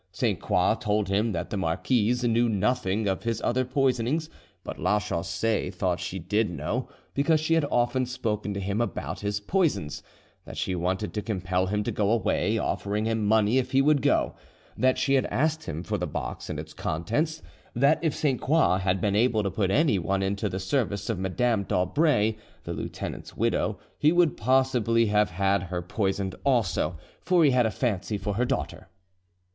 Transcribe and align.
Sainte 0.11 0.39
Croix 0.39 0.73
told 0.73 1.09
him 1.09 1.31
that 1.31 1.51
the 1.51 1.57
marquise 1.57 2.23
knew 2.23 2.49
nothing 2.49 3.07
of 3.07 3.21
his 3.21 3.39
other 3.43 3.63
poisonings, 3.63 4.31
but 4.63 4.79
Lachaussee 4.79 5.69
thought 5.71 5.99
she 5.99 6.17
did 6.17 6.49
know, 6.49 6.89
because 7.13 7.39
she 7.39 7.53
had 7.53 7.67
often 7.69 8.07
spoken 8.07 8.51
to 8.55 8.59
him 8.59 8.81
about 8.81 9.19
his 9.19 9.39
poisons; 9.39 10.01
that 10.43 10.57
she 10.57 10.73
wanted 10.73 11.13
to 11.13 11.21
compel 11.21 11.67
him 11.67 11.83
to 11.83 11.91
go 11.91 12.09
away, 12.09 12.57
offering 12.57 13.05
him 13.05 13.27
money 13.27 13.59
if 13.59 13.73
he 13.73 13.81
would 13.83 14.01
go; 14.01 14.33
that 14.75 14.97
she 14.97 15.13
had 15.13 15.27
asked 15.27 15.65
him 15.65 15.83
for 15.83 15.99
the 15.99 16.07
box 16.07 16.49
and 16.49 16.59
its 16.59 16.73
contents; 16.73 17.43
that 17.75 17.99
if 18.01 18.15
Sainte 18.15 18.41
Croix 18.41 18.77
had 18.79 19.01
been 19.01 19.15
able 19.15 19.43
to 19.43 19.51
put 19.51 19.69
anyone 19.69 20.23
into 20.23 20.49
the 20.49 20.59
service 20.59 21.11
of 21.11 21.19
Madame 21.19 21.61
d'Aubray, 21.61 22.37
the 22.63 22.73
lieutenant's 22.73 23.37
widow, 23.37 23.77
he 23.99 24.11
would 24.11 24.35
possibly 24.35 25.05
have 25.05 25.29
had 25.29 25.61
her 25.65 25.83
poisoned 25.83 26.33
also; 26.43 26.97
for 27.21 27.45
he 27.45 27.51
had 27.51 27.67
a 27.67 27.69
fancy 27.69 28.17
for 28.17 28.33
her 28.33 28.45
daughter." 28.45 28.87